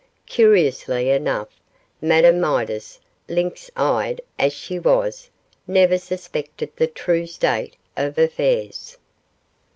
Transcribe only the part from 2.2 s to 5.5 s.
Midas, lynx eyed as she was,